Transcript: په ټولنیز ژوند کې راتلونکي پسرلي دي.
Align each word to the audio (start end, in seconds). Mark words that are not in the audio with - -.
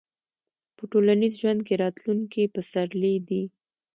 په 0.77 0.83
ټولنیز 0.91 1.33
ژوند 1.41 1.61
کې 1.67 1.73
راتلونکي 1.83 2.43
پسرلي 2.55 3.15
دي. 3.27 3.43